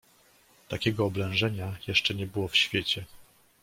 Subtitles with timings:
[0.67, 3.05] "Takiego oblężenia jeszcze nie było w świecie!"